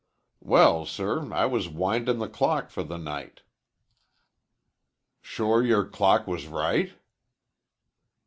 "Well, 0.41 0.87
sir, 0.87 1.31
I 1.31 1.45
was 1.45 1.69
windin' 1.69 2.17
the 2.17 2.27
clock 2.27 2.71
for 2.71 2.81
the 2.81 2.97
night." 2.97 3.41
"Sure 5.21 5.63
your 5.63 5.85
clock 5.85 6.25
was 6.25 6.47
right?" 6.47 6.93